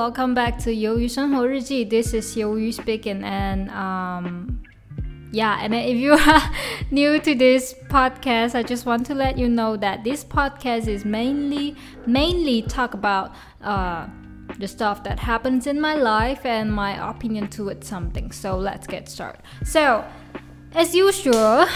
[0.00, 1.84] welcome back to 鱿鱼生活日记.
[1.84, 4.58] This is 鱿鱼 speaking, and um,
[5.32, 6.42] yeah, and if you are
[6.90, 11.04] new to this podcast, I just want to let you know that this podcast is
[11.04, 11.74] mainly
[12.06, 13.32] mainly talk about
[13.62, 14.06] uh,
[14.58, 18.32] the stuff that happens in my life and my opinion towards something.
[18.32, 19.42] So let's get started.
[19.64, 20.04] So,
[20.74, 21.66] as usual,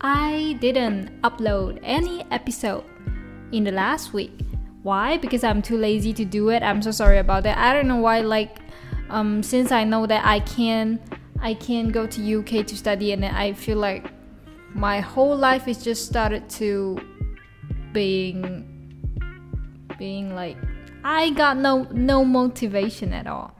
[0.00, 2.84] I didn't upload any episode
[3.52, 4.32] in the last week.
[4.83, 5.17] why?
[5.17, 6.63] Because I'm too lazy to do it.
[6.63, 7.57] I'm so sorry about that.
[7.57, 8.21] I don't know why.
[8.21, 8.57] Like,
[9.09, 10.99] um, since I know that I can,
[11.39, 14.11] I can go to UK to study, and I feel like
[14.73, 16.99] my whole life is just started to
[17.93, 19.19] being,
[19.99, 20.57] being like,
[21.03, 23.55] I got no no motivation at all,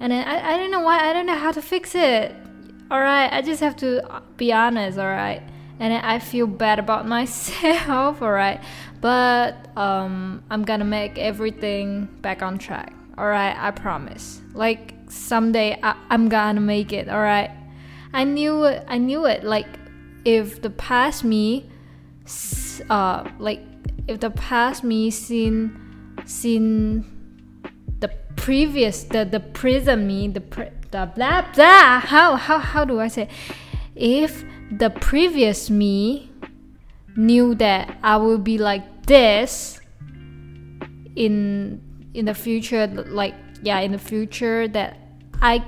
[0.00, 1.08] and I I don't know why.
[1.08, 2.34] I don't know how to fix it.
[2.90, 4.98] All right, I just have to be honest.
[4.98, 5.42] All right
[5.78, 8.60] and I feel bad about myself, alright.
[9.06, 13.56] But um, I'm gonna make everything back on track, alright.
[13.56, 14.40] I promise.
[14.52, 17.52] Like someday I- I'm gonna make it, alright.
[18.12, 18.84] I knew it.
[18.88, 19.44] I knew it.
[19.44, 19.68] Like
[20.24, 21.70] if the past me,
[22.90, 23.60] uh, like
[24.08, 25.78] if the past me seen
[26.24, 27.04] seen
[28.00, 32.98] the previous the the present me the pre- the blah blah how how how do
[32.98, 33.28] I say
[33.94, 36.32] if the previous me
[37.16, 39.79] knew that I will be like this
[41.15, 41.81] in
[42.13, 44.97] in the future like yeah in the future that
[45.41, 45.63] I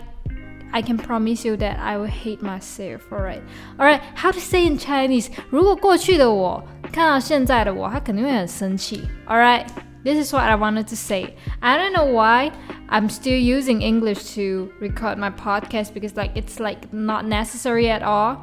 [0.71, 3.43] I can promise you that I will hate myself alright
[3.79, 9.67] alright how to say in Chinese 如果过去的我看到现在的我他肯定会很生气 alright
[10.03, 12.51] this is what I wanted to say I don't know why
[12.89, 18.03] I'm still using English to record my podcast because like it's like not necessary at
[18.03, 18.37] all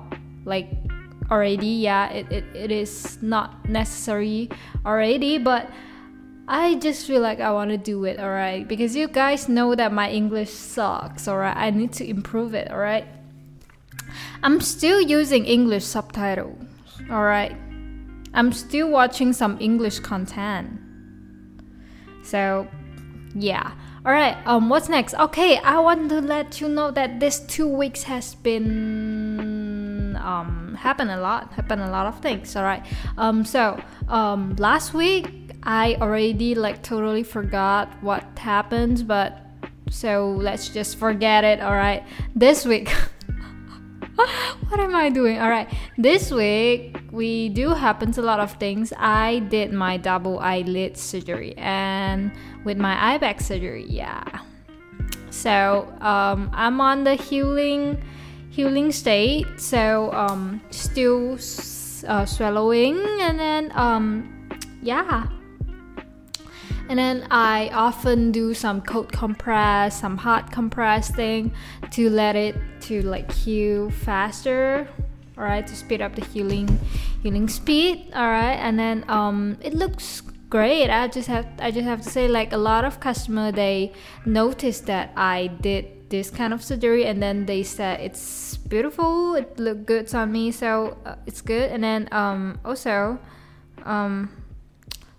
[0.44, 0.68] like
[1.31, 1.67] already.
[1.67, 4.49] Yeah it, it, it is not necessary
[4.85, 5.69] already but
[6.47, 8.67] I just feel like I want to do it alright?
[8.67, 11.57] Because you guys know that my English sucks alright?
[11.57, 13.07] I need to improve it alright?
[14.43, 16.61] I'm still using English subtitles
[17.09, 17.57] alright?
[18.33, 20.79] I'm still watching some English content.
[22.21, 22.67] So
[23.33, 23.71] yeah.
[24.05, 25.15] All right um what's next?
[25.15, 29.14] Okay i want to let you know that this two weeks has been
[30.41, 32.85] um happened a lot happen a lot of things all right
[33.17, 35.27] um so um last week
[35.63, 39.41] i already like totally forgot what happened but
[39.89, 42.03] so let's just forget it all right
[42.35, 42.89] this week
[44.69, 45.39] what am I doing?
[45.39, 48.93] All right, this week we do happens a lot of things.
[48.97, 52.31] I did my double eyelid surgery and
[52.63, 54.23] with my eye bag surgery, yeah.
[55.29, 58.01] So um, I'm on the healing
[58.55, 59.47] healing state.
[59.57, 61.37] So um, still
[62.07, 64.49] uh, swallowing and then um,
[64.81, 65.27] yeah
[66.87, 71.51] and then I often do some cold compress, some hot compress thing
[71.91, 74.87] to let it to like heal faster.
[75.37, 76.79] Alright, to speed up the healing
[77.23, 78.11] healing speed.
[78.15, 80.89] Alright, and then um it looks great.
[80.89, 83.91] I just have I just have to say like a lot of customer they
[84.25, 89.57] noticed that I did this kind of surgery and then they said it's beautiful it
[89.59, 91.71] looked good on me so uh, it's good.
[91.71, 93.19] And then um also
[93.83, 94.29] um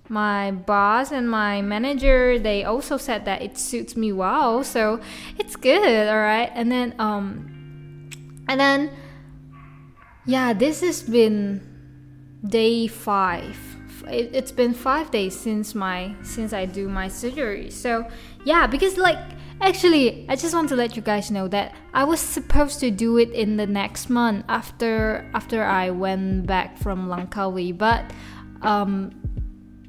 [0.08, 5.00] my boss and my manager they also said that it suits me well so
[5.38, 8.08] it's good all right and then um
[8.48, 8.90] and then
[10.24, 11.60] yeah this has been
[12.48, 13.58] day five.
[14.08, 17.70] It, it's been five days since my since i do my surgery.
[17.70, 18.06] So
[18.44, 19.18] yeah because like
[19.60, 23.18] actually i just want to let you guys know that i was supposed to do
[23.18, 28.04] it in the next month after after i went back from langkawi but
[28.62, 29.10] um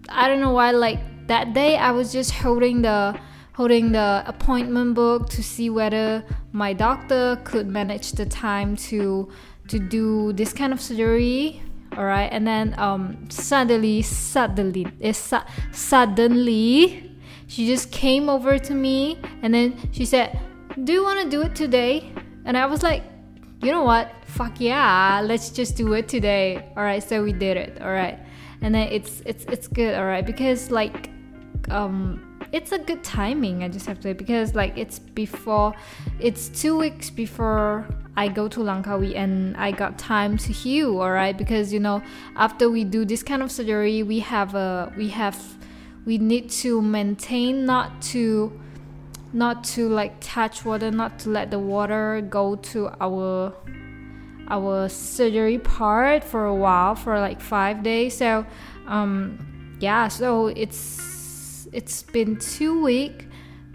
[0.10, 3.18] I don't know why like that day I was just holding the
[3.54, 9.30] holding the appointment book to see whether my doctor could manage the time to
[9.68, 11.62] to do this kind of surgery
[11.98, 17.07] all right and then um suddenly suddenly it's su- suddenly
[17.48, 20.40] she just came over to me and then she said
[20.84, 22.14] do you want to do it today?
[22.46, 23.04] And i was like
[23.62, 24.12] you know what?
[24.26, 26.72] Fuck yeah let's just do it today.
[26.78, 28.20] All right so we did it all right
[28.62, 31.10] and then it's it's it's good all right because like
[31.70, 35.74] um it's a good timing i just have to because like it's before
[36.20, 37.86] it's two weeks before
[38.16, 42.02] i go to langkawi and i got time to heal all right because you know
[42.38, 45.57] after we do this kind of surgery we have a we have
[46.08, 48.52] we need to maintain not to
[49.34, 53.54] not to like touch water not to let the water go to our
[54.50, 58.46] our surgery part for a while for like five days so
[58.88, 63.28] um yeah so it's it's been two week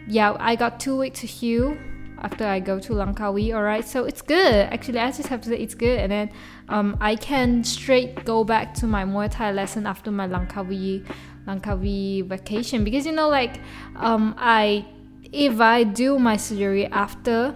[0.09, 1.77] yeah, I got two weeks to heal
[2.19, 3.55] after I go to Langkawi.
[3.55, 4.67] All right, so it's good.
[4.73, 6.31] Actually, I just have to say it's good, and then
[6.69, 11.07] um, I can straight go back to my Muay Thai lesson after my Langkawi
[11.47, 13.61] Langkawi vacation because you know, like
[13.97, 14.85] um, I
[15.33, 17.55] if I do my surgery after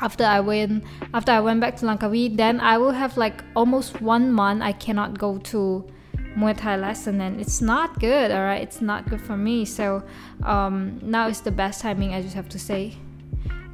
[0.00, 4.00] after I went after I went back to Langkawi, then I will have like almost
[4.00, 5.86] one month I cannot go to
[6.36, 8.62] Muay Thai lesson and it's not good, alright?
[8.62, 9.64] It's not good for me.
[9.64, 10.02] So
[10.44, 12.94] um, now is the best timing, I just have to say.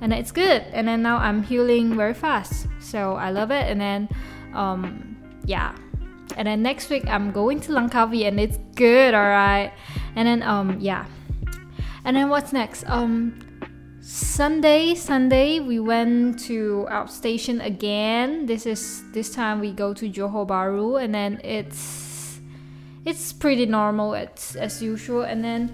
[0.01, 0.63] And it's good.
[0.73, 2.67] And then now I'm healing very fast.
[2.81, 3.71] So I love it.
[3.71, 4.09] And then,
[4.55, 5.75] um, yeah.
[6.37, 9.73] And then next week I'm going to Langkawi and it's good, alright?
[10.17, 11.07] And then, um, yeah.
[12.05, 12.85] And then what's next?
[12.89, 13.39] Um,
[14.01, 18.47] Sunday, Sunday we went to outstation again.
[18.47, 22.41] This is this time we go to Johor Bahru and then it's
[23.05, 25.23] it's pretty normal as as usual.
[25.23, 25.71] And then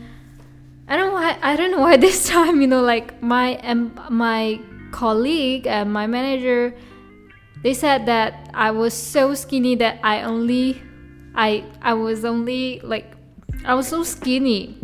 [0.89, 3.99] I don't know why I don't know why this time you know like my um,
[4.11, 4.61] my
[4.93, 6.75] colleague and my manager
[7.63, 10.83] they said that I was so skinny that I only
[11.39, 13.15] I I was only like
[13.65, 14.77] I was so skinny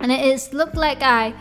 [0.00, 1.32] and it looked like I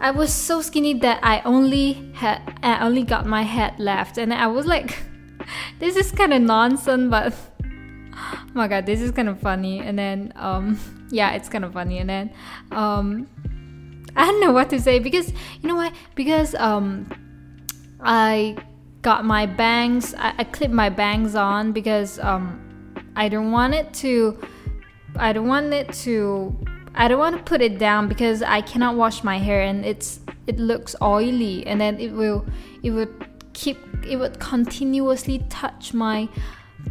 [0.00, 4.34] I was so skinny that I only had I only got my head left and
[4.34, 4.98] I was like
[5.78, 7.34] this is kind of nonsense but
[8.34, 9.80] oh my god, this is kind of funny.
[9.80, 10.78] And then, um,
[11.10, 11.98] yeah, it's kind of funny.
[11.98, 12.30] And then,
[12.70, 13.26] um,
[14.16, 17.08] I don't know what to say because you know what Because um,
[18.00, 18.56] I
[19.02, 20.14] got my bangs.
[20.14, 22.67] I, I clipped my bangs on because um,
[23.18, 24.38] I don't want it to.
[25.16, 26.56] I don't want it to.
[26.94, 30.20] I don't want to put it down because I cannot wash my hair and it's
[30.46, 32.46] it looks oily and then it will
[32.84, 33.12] it would
[33.54, 36.28] keep it would continuously touch my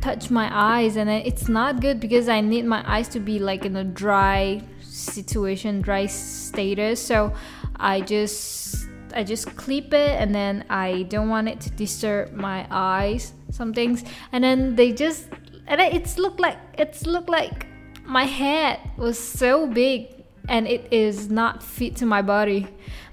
[0.01, 3.63] touch my eyes and it's not good because I need my eyes to be like
[3.65, 7.33] in a dry situation dry status so
[7.77, 12.67] I just I just clip it and then I don't want it to disturb my
[12.69, 14.03] eyes some things
[14.33, 15.27] and then they just
[15.67, 17.67] and then it's looked like it's looked like
[18.05, 22.67] my head was so big and it is not fit to my body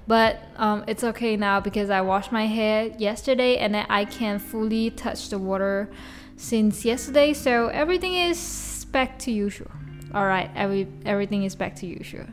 [0.07, 4.39] but um, it's okay now because I washed my hair yesterday and then I can
[4.39, 5.89] fully touch the water
[6.37, 9.71] since yesterday, so everything is back to usual.
[10.13, 12.27] All right, every everything is back to usual,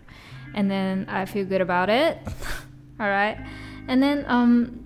[0.55, 2.19] and then I feel good about it.
[3.01, 3.39] All right,
[3.89, 4.82] and then um,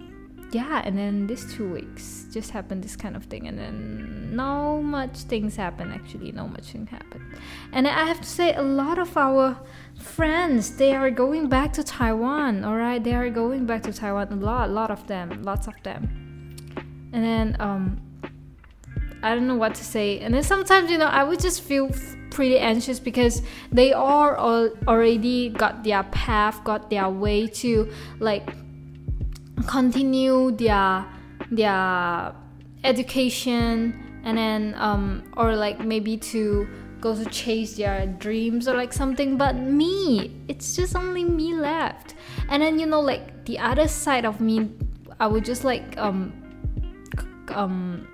[0.57, 4.83] yeah, and then these two weeks just happened this kind of thing, and then no
[4.83, 5.87] much things happen.
[5.99, 7.25] Actually, no much thing happened,
[7.73, 9.45] and I have to say a lot of our
[10.17, 12.65] friends they are going back to Taiwan.
[12.65, 14.33] All right, they are going back to Taiwan.
[14.33, 16.01] A lot, a lot of them, lots of them,
[17.13, 17.85] and then um
[19.23, 20.21] I don't know what to say.
[20.21, 21.91] And then sometimes, you know, I would just feel
[22.31, 23.43] pretty anxious because
[23.73, 28.49] they are all already got their path, got their way to like
[29.67, 31.05] continue their
[31.51, 32.33] their
[32.85, 36.67] education and then um or like maybe to
[37.01, 39.37] go to chase their dreams or like something.
[39.37, 42.15] But me it's just only me left.
[42.49, 44.69] And then you know like the other side of me
[45.21, 46.33] i would just like um
[47.49, 48.07] um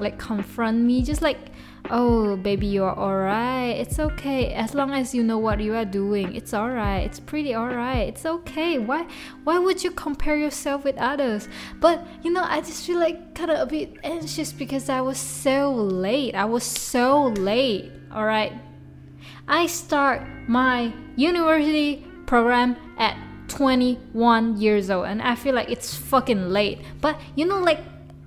[0.00, 1.52] like confront me just like
[1.90, 3.76] oh baby you're alright.
[3.76, 4.52] It's okay.
[4.52, 7.04] As long as you know what you are doing it's alright.
[7.04, 8.08] It's pretty alright.
[8.08, 8.78] It's okay.
[8.78, 9.06] Why
[9.44, 11.48] why would you compare yourself with others?
[11.80, 15.18] But you know i just feel like kind of a bit anxious because i was
[15.18, 16.34] so late.
[16.34, 18.52] I was so late alright?
[19.46, 23.16] I start my university program at
[23.48, 26.80] 21 years old and i feel like it's fucking late.
[27.00, 27.80] But you know like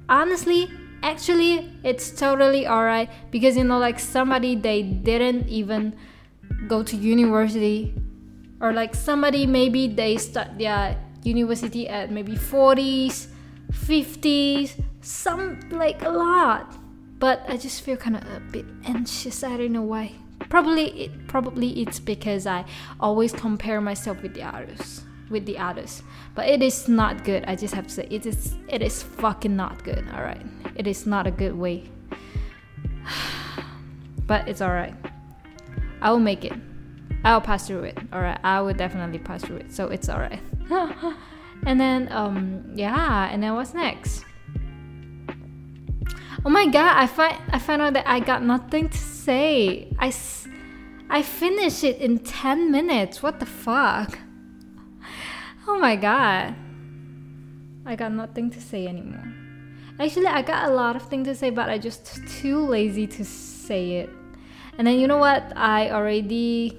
[0.10, 0.70] honestly
[1.04, 5.96] actually it's totally alright because you know like somebody they didn't even
[6.68, 7.94] go to university
[8.60, 13.28] or like somebody maybe they start their university at maybe 40s
[13.72, 16.76] 50s some like a lot.
[17.20, 19.44] But i just feel kind of a bit anxious.
[19.44, 20.14] I don't know why.
[20.50, 22.66] Probably it probably it's because i
[23.00, 26.04] always compare myself with the others with the others.
[26.36, 28.08] But it is not good i just have to say.
[28.10, 30.46] It is it is fucking not good all right
[30.76, 31.90] it is not a good way.
[34.28, 34.96] But it's all right
[36.02, 36.54] i will make it.
[37.24, 40.20] I'll pass through it all right i will definitely pass through it so it's all
[40.20, 40.42] right
[41.66, 44.26] and then um yeah and then what's next?
[46.44, 49.94] Oh my god i find i found out that i got nothing to say.
[50.00, 50.14] I
[51.10, 53.22] i finished it in 10 minutes.
[53.22, 54.18] What the fuck
[55.72, 56.54] Oh my god.
[57.86, 59.24] I got nothing to say anymore.
[60.02, 63.24] Actually, I got a lot of things to say, but I just too lazy to
[63.24, 64.10] say it.
[64.78, 65.54] And then you know what?
[65.56, 66.78] I already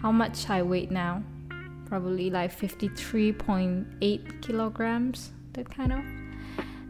[0.00, 1.24] how much I weigh now
[1.86, 5.98] probably like 53.8 kilograms, that kind of.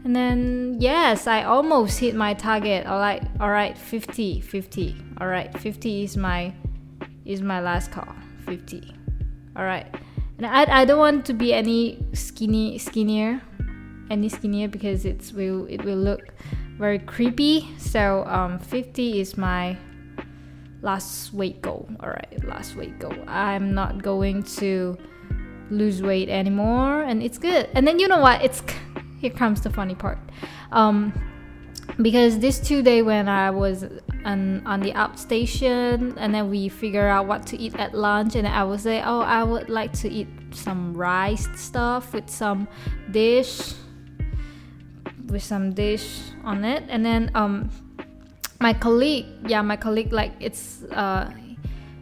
[0.03, 2.85] And then yes, I almost hit my target.
[2.85, 4.95] All right, all right, 50, 50.
[5.19, 6.53] All right, 50 is my
[7.25, 8.13] is my last call.
[8.45, 8.93] 50.
[9.55, 9.87] All right.
[10.37, 13.41] And I, I don't want to be any skinny skinnier,
[14.09, 16.33] any skinnier because it's will it will look
[16.77, 17.69] very creepy.
[17.77, 19.77] So um 50 is my
[20.81, 21.87] last weight goal.
[22.01, 23.15] All right, last weight goal.
[23.27, 24.97] I'm not going to
[25.71, 27.69] lose weight anymore and it's good.
[27.73, 28.43] And then you know what?
[28.43, 28.61] It's
[29.19, 30.19] here comes the funny part.
[30.71, 31.13] Um,
[32.01, 33.85] because this two day when I was
[34.25, 38.47] on, on the station and then we figure out what to eat at lunch and
[38.47, 42.67] I would say, oh, I would like to eat some rice stuff with some
[43.11, 43.73] dish
[45.27, 46.83] with some dish on it.
[46.89, 47.69] And then um
[48.59, 51.29] my colleague yeah my colleague like it's uh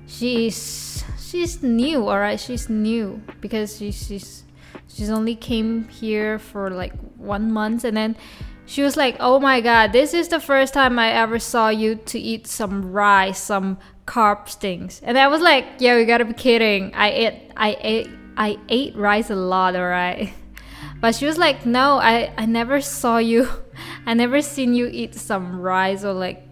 [0.06, 4.44] she's she's new all right she's new because she, she's
[4.88, 8.16] she's only came here for like one month and then
[8.66, 11.96] she was like oh my god this is the first time i ever saw you
[11.96, 16.34] to eat some rice some carbs things and i was like yeah we gotta be
[16.34, 16.94] kidding.
[16.94, 20.34] I ate i ate i ate rice a lot all right.
[21.00, 23.48] But she was like no i i never saw you
[24.06, 26.44] i never seen you eat some rice or like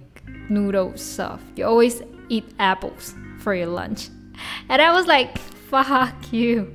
[0.49, 1.41] noodle stuff.
[1.55, 4.09] You always eat apples for your lunch.
[4.69, 6.71] And i was like fuck you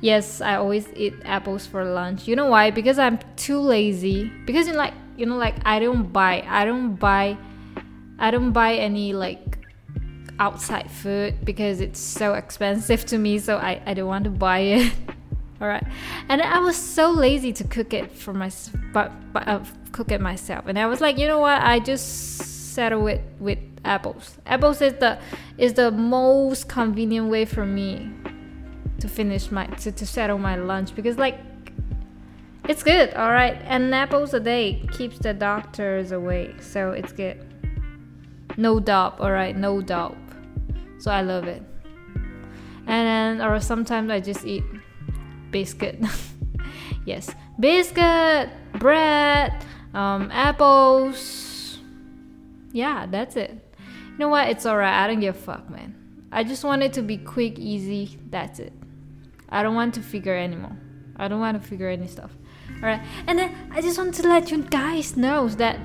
[0.00, 2.28] yes i always eat apples for lunch.
[2.28, 2.70] You know why?
[2.70, 4.30] Because i'm too lazy.
[4.44, 7.36] Because you know, like you know like i don't buy i don't buy
[8.18, 9.58] i don't buy any like
[10.38, 14.60] outside food because it's so expensive to me so i, I don't want to buy
[14.60, 14.92] it.
[15.60, 15.84] All right
[16.28, 18.48] and i was so lazy to cook it for my
[18.92, 20.66] but, but uh, cook it myself.
[20.66, 21.60] And i was like you know what?
[21.60, 22.38] I just
[22.74, 24.38] settle it with apples.
[24.46, 25.18] Apples is the
[25.56, 28.08] is the most convenient way for me
[29.00, 31.38] to finish my to, to settle my lunch because like
[32.68, 33.60] it's good all right?
[33.64, 37.44] And apples a day keeps the doctors away so it's good.
[38.56, 39.56] No doubt all right?
[39.56, 40.16] No doubt.
[40.98, 41.62] So i love it.
[42.86, 44.64] And then or sometimes i just eat
[45.50, 46.00] biscuit.
[47.04, 47.30] Yes.
[47.58, 49.64] Biscuit bread
[49.94, 51.78] um, apples.
[52.72, 53.50] Yeah that's it.
[54.12, 54.48] You know what?
[54.48, 55.94] It's alright i don't give a fuck man.
[56.30, 58.18] I just want it to be quick easy.
[58.28, 58.77] That's it
[59.48, 60.76] I don't want to figure anymore.
[61.16, 62.30] I don't want to figure any stuff.
[62.76, 65.78] Alright, and then I just want to let you guys know that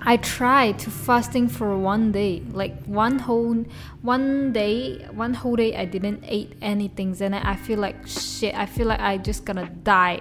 [0.00, 3.64] I tried to fasting for one day, like one whole
[4.02, 5.76] one day, one whole day.
[5.76, 8.54] I didn't eat anything, and I feel like shit.
[8.54, 10.20] I feel like I just gonna die.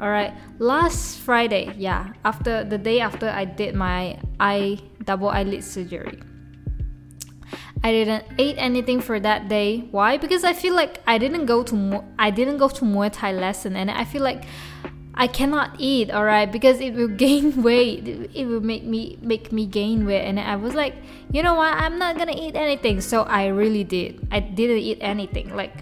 [0.00, 5.64] All right, last Friday, yeah, after the day after I did my eye double eyelid
[5.64, 6.20] surgery,
[7.82, 9.88] I didn't eat anything for that day.
[9.90, 10.16] Why?
[10.16, 13.76] Because I feel like I didn't go to I didn't go to Muay Thai lesson,
[13.76, 14.44] and I feel like
[15.14, 16.10] I cannot eat.
[16.10, 18.30] All right, because it will gain weight.
[18.34, 20.94] It will make me make me gain weight, and I was like,
[21.32, 21.74] you know what?
[21.74, 23.00] I'm not gonna eat anything.
[23.00, 24.26] So I really did.
[24.32, 25.54] I didn't eat anything.
[25.54, 25.74] Like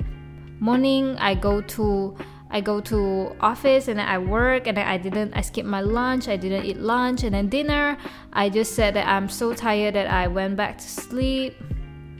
[0.60, 2.16] morning, I go to
[2.50, 6.36] I go to office and I work and I didn't I skipped my lunch I
[6.36, 7.98] didn't eat lunch and then dinner
[8.32, 11.56] I just said that I'm so tired that I went back to sleep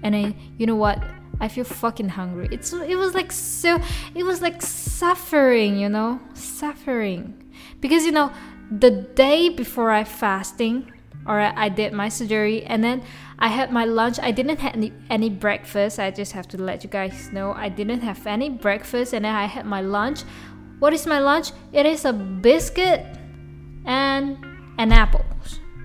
[0.03, 1.03] and I you know what
[1.41, 2.49] I feel fucking hungry.
[2.50, 3.81] It's it was like so
[4.15, 7.43] it was like suffering, you know, suffering.
[7.81, 8.33] Because you know,
[8.71, 10.93] the day before I fasting
[11.26, 13.03] or I did my surgery and then
[13.38, 14.19] I had my lunch.
[14.21, 15.99] I didn't have any, any breakfast.
[15.99, 19.35] I just have to let you guys know I didn't have any breakfast and then
[19.35, 20.23] I had my lunch.
[20.79, 21.50] What is my lunch?
[21.73, 23.05] It is a biscuit
[23.85, 24.38] and
[24.79, 25.25] an apple.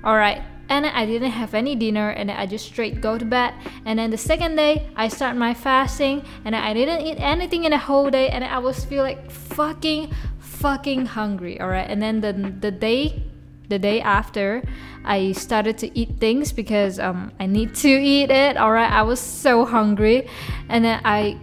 [0.04, 3.54] All right and I didn't have any dinner and I just straight go to bed.
[3.84, 7.72] And then the second day I start my fasting and I didn't eat anything in
[7.72, 12.22] the whole day and I was feel like fucking fucking hungry all right and then
[12.22, 13.24] the the day
[13.68, 14.62] the day after
[15.04, 19.02] I started to eat things because um, I need to eat it all right I
[19.02, 20.30] was so hungry
[20.70, 21.38] and then I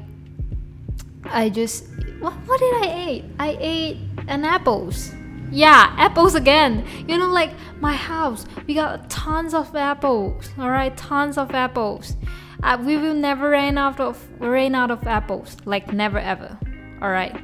[1.25, 1.85] I just
[2.21, 3.25] what, what did I eat?
[3.39, 3.97] I ate
[4.29, 5.13] an apples
[5.51, 6.85] yeah, apples again.
[7.07, 10.51] You know, like my house, we got tons of apples.
[10.59, 12.17] All right, tons of apples.
[12.63, 15.57] Uh, we will never run out of run out of apples.
[15.65, 16.59] Like never ever.
[17.01, 17.37] All right,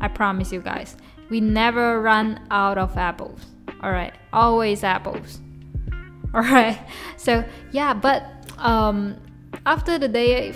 [0.00, 0.96] I promise you guys,
[1.30, 3.40] we never run out of apples.
[3.82, 5.40] All right, always apples.
[6.34, 6.78] All right.
[7.16, 8.24] So yeah, but
[8.58, 9.16] um,
[9.66, 10.54] after the day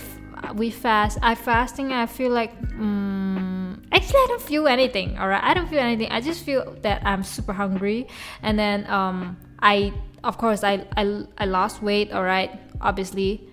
[0.54, 1.92] we fast, I fasting.
[1.92, 2.52] I feel like.
[2.78, 3.45] Um,
[3.92, 6.10] actually i don't feel anything all right i don't feel anything.
[6.10, 8.08] I just feel that i'm super hungry.
[8.42, 9.92] And then um i
[10.24, 12.50] of course i i, I lost weight all right
[12.80, 13.48] obviously.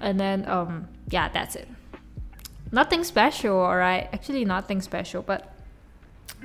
[0.00, 1.68] And then um yeah that's it.
[2.72, 5.52] Nothing special all right actually nothing special but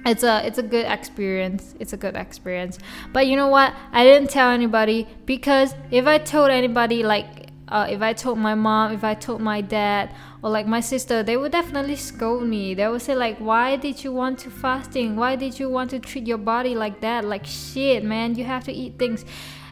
[0.05, 1.75] it's a it's a good experience.
[1.79, 2.79] It's a good experience.
[3.13, 3.73] But you know what?
[3.91, 8.53] I didn't tell anybody because if i told anybody like uh, if i told my
[8.53, 10.13] mom if i told my dad
[10.43, 12.73] or like my sister they would definitely scold me.
[12.73, 15.15] They would say like why did you want to fasting?
[15.15, 17.25] Why did you want to treat your body like that?
[17.25, 19.23] Like shit man you have to eat things.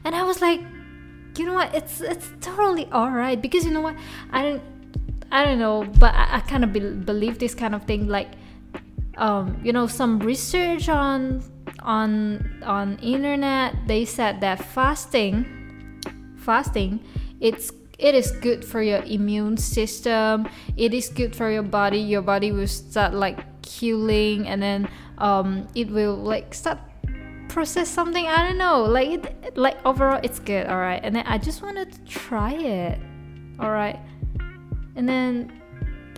[0.03, 0.61] And i was like
[1.37, 1.73] you know what?
[1.73, 3.95] It's it's totally all right because you know what?
[4.31, 4.61] I don't
[5.31, 8.29] i don't know but i, I kind of be- believe this kind of thing like
[9.17, 11.43] um, you know some research on
[11.81, 16.01] on on internet they said that fasting
[16.37, 16.99] fasting
[17.39, 20.47] it's it is good for your immune system.
[20.77, 21.99] It is good for your body.
[21.99, 24.87] Your body will start like healing and then
[25.17, 26.79] um, it will like start
[27.49, 28.25] process something.
[28.25, 28.83] I don't know.
[28.83, 30.67] Like it like overall it's good.
[30.67, 32.99] All right and then i just wanted to try it.
[33.59, 33.99] All right
[34.95, 35.51] and then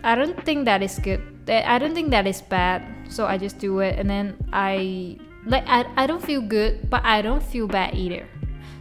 [0.04, 1.20] i don't think that is good.
[1.48, 2.86] I don't think that is bad.
[3.10, 3.98] So I just do it.
[3.98, 8.28] And then I like I, I don't feel good, but I don't feel bad either.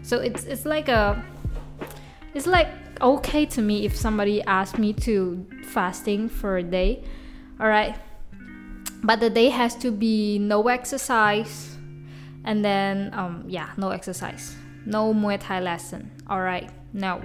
[0.04, 1.18] So it's it's like a
[2.36, 2.70] it's like
[3.02, 7.04] okay to me if somebody asks me to fasting for a day.
[7.60, 7.98] All right.
[9.04, 11.76] But the day has to be no exercise
[12.44, 14.56] and then um yeah, no exercise.
[14.86, 16.12] No Muay Thai lesson.
[16.28, 16.70] All right.
[16.94, 17.22] No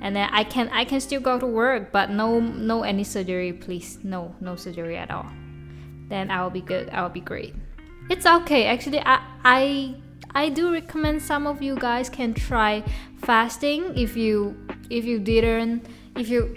[0.00, 3.52] and then I can I can still go to work, but no no any surgery,
[3.52, 3.98] please.
[4.02, 5.26] No no surgery at all.
[6.08, 6.90] Then I will be good.
[6.90, 7.54] I will be great.
[8.10, 8.66] It's okay.
[8.66, 9.94] Actually, I I
[10.34, 12.84] I do recommend some of you guys can try
[13.24, 16.56] fasting if you if you didn't if you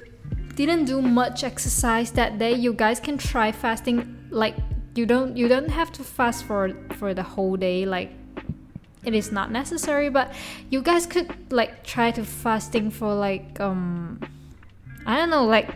[0.55, 2.53] didn't do much exercise that day.
[2.53, 4.27] You guys can try fasting.
[4.29, 4.55] Like
[4.95, 7.85] you don't you don't have to fast for for the whole day.
[7.85, 8.11] Like
[9.05, 10.33] it is not necessary but
[10.69, 14.19] you guys could like try to fasting for like um
[15.05, 15.73] i don't know like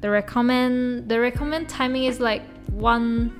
[0.00, 3.32] the recommend the recommend timing is like one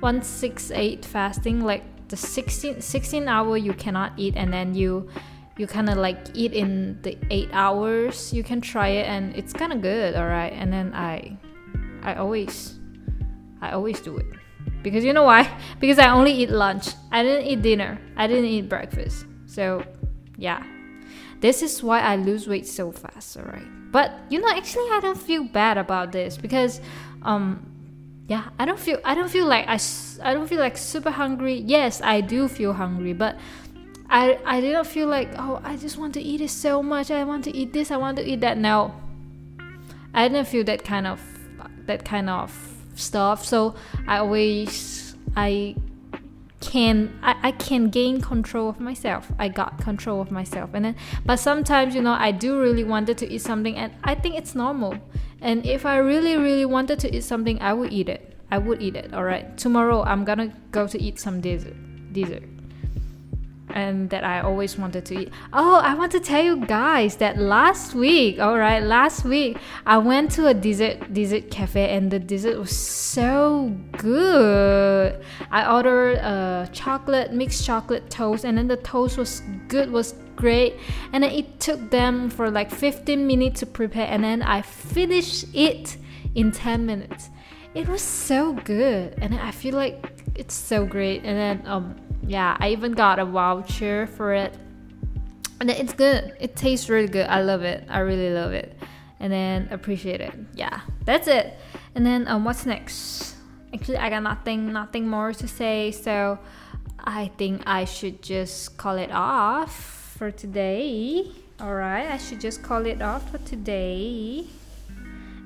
[0.00, 5.08] one six eight fasting like the 16 16 hour you cannot eat and then you
[5.58, 9.52] you kind of like eat in the eight hours you can try it and it's
[9.52, 11.36] kind of good all right and then i
[12.02, 12.78] i always
[13.60, 14.26] i always do it
[14.82, 15.48] because you know why?
[15.80, 16.88] Because I only eat lunch.
[17.10, 17.98] I didn't eat dinner.
[18.16, 19.26] I didn't eat breakfast.
[19.46, 19.84] So,
[20.36, 20.62] yeah.
[21.40, 23.66] This is why I lose weight so fast, alright?
[23.90, 26.80] But you know, actually I don't feel bad about this because
[27.22, 27.66] um
[28.28, 29.78] yeah, I don't feel I don't feel like I
[30.22, 31.54] I don't feel like super hungry.
[31.54, 33.36] Yes, I do feel hungry, but
[34.12, 37.10] I I didn't feel like oh I just want to eat it so much.
[37.10, 37.90] I want to eat this.
[37.90, 38.58] I want to eat that.
[38.58, 38.94] No,
[40.12, 41.18] I didn't feel that kind of
[41.86, 42.52] that kind of
[42.94, 43.44] stuff.
[43.44, 43.74] So
[44.06, 45.74] i always i
[46.60, 49.32] can I, I can gain control of myself.
[49.38, 50.70] I got control of myself.
[50.74, 54.14] And then but sometimes you know i do really wanted to eat something and i
[54.14, 54.94] think it's normal.
[55.40, 58.36] And if i really really wanted to eat something i would eat it.
[58.50, 59.14] I would eat it.
[59.14, 59.56] All right.
[59.56, 61.76] Tomorrow i'm gonna go to eat some dessert
[62.12, 62.42] dessert
[63.72, 65.32] and that I always wanted to eat.
[65.52, 69.98] Oh, I want to tell you guys that last week, all right, last week I
[69.98, 75.22] went to a dessert dessert cafe and the dessert was so good.
[75.50, 80.74] I ordered a chocolate mixed chocolate toast and then the toast was good, was great.
[81.12, 85.46] And then it took them for like 15 minutes to prepare and then I finished
[85.54, 85.96] it
[86.34, 87.30] in 10 minutes.
[87.74, 92.56] It was so good and I feel like it's so great and then um yeah,
[92.60, 94.56] I even got a voucher for it.
[95.60, 96.34] And it's good.
[96.40, 97.26] It tastes really good.
[97.26, 97.84] I love it.
[97.88, 98.76] I really love it.
[99.20, 100.32] And then appreciate it.
[100.54, 101.56] Yeah, that's it.
[101.94, 103.36] And then um, what's next?
[103.72, 105.92] Actually, I got nothing, nothing more to say.
[105.92, 106.38] So
[106.98, 111.30] I think I should just call it off for today.
[111.60, 114.46] All right, I should just call it off for today.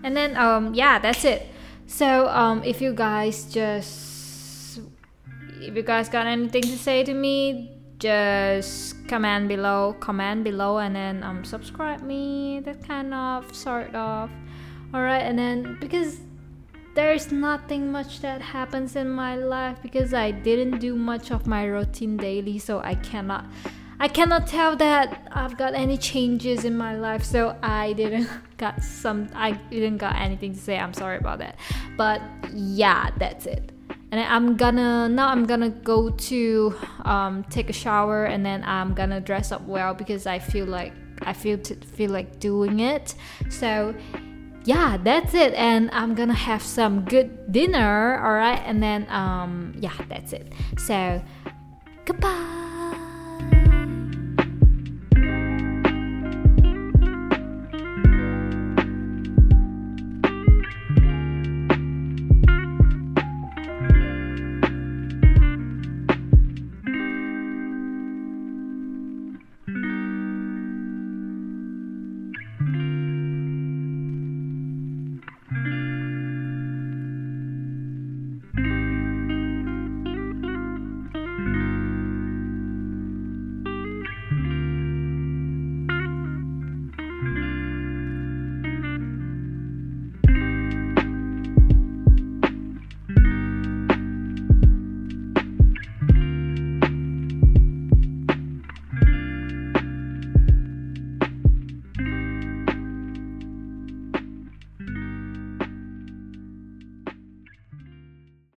[0.03, 1.47] And then um, yeah, that's it.
[1.87, 4.16] So um, if you guys just
[5.67, 10.95] if you guys got anything to say to me, just comment below, comment below, and
[10.95, 12.61] then um subscribe me.
[12.61, 14.31] That kind of sort of.
[14.95, 16.21] Alright, and then because
[16.95, 21.65] there's nothing much that happens in my life because I didn't do much of my
[21.65, 23.47] routine daily, so I cannot.
[23.99, 28.85] I cannot tell that I've got any changes in my life, so I didn't got
[28.85, 29.29] some.
[29.35, 30.79] I didn't got anything to say.
[30.79, 31.57] I'm sorry about that,
[31.97, 32.21] but
[32.53, 33.76] yeah, that's it
[34.13, 38.95] and I'm gonna now I'm gonna go to um, take a shower and then I'm
[38.95, 40.93] gonna dress up well because I feel like
[41.23, 43.15] I feel to feel like doing it.
[43.51, 43.95] So
[44.65, 45.55] yeah, that's it.
[45.55, 48.63] And I'm gonna have some good dinner, alright?
[48.65, 50.53] And then um yeah, that's it.
[50.79, 51.23] So
[52.05, 52.66] goodbye.